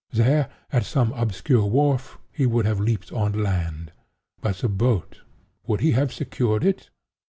[0.11, 3.91] There, at some obscure wharf, he would have leaped on land.
[4.41, 6.89] But the boat—would he have secured it?